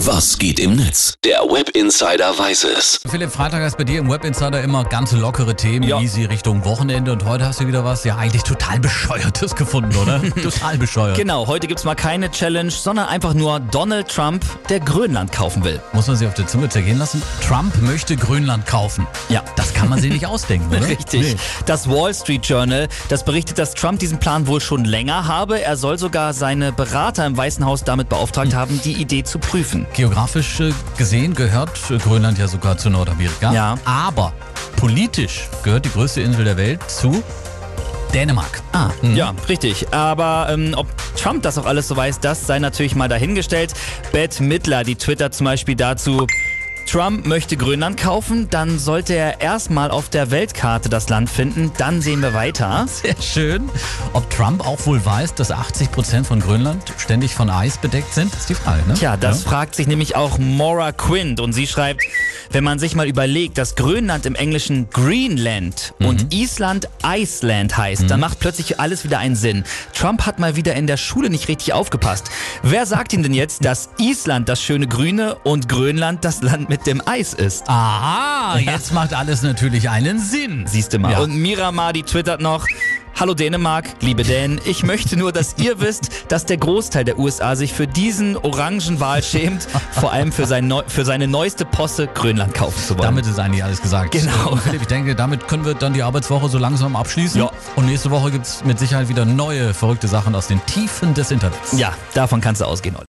[0.00, 1.14] Was geht im Netz?
[1.24, 3.00] Der Web Insider weiß es.
[3.08, 5.98] Philipp, Freitag ist bei dir im Web Insider immer ganz lockere Themen, Ja.
[6.00, 10.20] easy Richtung Wochenende und heute hast du wieder was, ja eigentlich total bescheuertes gefunden, oder?
[10.42, 11.16] total bescheuert.
[11.16, 15.80] Genau, heute gibt's mal keine Challenge, sondern einfach nur Donald Trump, der Grönland kaufen will.
[15.94, 17.22] Muss man sich auf der Zunge zergehen lassen?
[17.46, 19.06] Trump möchte Grönland kaufen.
[19.30, 19.42] Ja.
[19.56, 20.86] Das kann man sich nicht ausdenken, oder?
[20.86, 21.22] Richtig.
[21.22, 21.36] Nee.
[21.64, 25.62] Das Wall Street Journal, das berichtet, dass Trump diesen Plan wohl schon länger habe.
[25.62, 29.85] Er soll sogar seine Berater im Weißen Haus damit beauftragt haben, die Idee zu prüfen.
[29.94, 33.52] Geografisch äh, gesehen gehört äh, Grönland ja sogar zu Nordamerika.
[33.52, 33.76] Ja.
[33.84, 34.32] Aber
[34.76, 37.22] politisch gehört die größte Insel der Welt zu
[38.12, 38.62] Dänemark.
[38.72, 39.92] Ah, ja, richtig.
[39.92, 43.74] Aber ähm, ob Trump das auch alles so weiß, das sei natürlich mal dahingestellt.
[44.12, 46.26] Bette Midler, die twittert zum Beispiel dazu.
[46.86, 52.00] Trump möchte Grönland kaufen, dann sollte er erstmal auf der Weltkarte das Land finden, dann
[52.00, 52.86] sehen wir weiter.
[53.02, 53.68] Sehr schön.
[54.12, 58.32] Ob Trump auch wohl weiß, dass 80 Prozent von Grönland ständig von Eis bedeckt sind,
[58.34, 58.94] ist die Frage, ne?
[58.94, 62.02] Tja, das fragt sich nämlich auch Maura Quint und sie schreibt,
[62.50, 68.20] wenn man sich mal überlegt, dass Grönland im Englischen Greenland und Island Iceland heißt, dann
[68.20, 69.64] macht plötzlich alles wieder einen Sinn.
[69.92, 72.30] Trump hat mal wieder in der Schule nicht richtig aufgepasst.
[72.62, 76.75] Wer sagt ihm denn jetzt, dass Island das schöne Grüne und Grönland das Land mit
[76.84, 77.68] dem Eis ist?
[77.68, 80.64] Aha, jetzt macht alles natürlich einen Sinn.
[80.66, 81.12] Siehst du mal.
[81.12, 81.20] Ja.
[81.20, 82.66] Und Miramar, die twittert noch.
[83.18, 87.56] Hallo Dänemark, liebe Dänen, ich möchte nur, dass ihr wisst, dass der Großteil der USA
[87.56, 92.52] sich für diesen Orangenwal schämt, vor allem für, sein Neu für seine neueste Posse Grönland
[92.52, 93.06] kaufen zu wollen.
[93.08, 94.10] Damit ist eigentlich alles gesagt.
[94.10, 94.50] Genau.
[94.50, 97.40] Und Philipp, ich denke, damit können wir dann die Arbeitswoche so langsam abschließen.
[97.40, 97.50] Ja.
[97.74, 101.72] Und nächste Woche gibt's mit Sicherheit wieder neue verrückte Sachen aus den Tiefen des Internets.
[101.78, 102.96] ja, davon kannst du ausgehen.
[102.96, 103.04] Olli.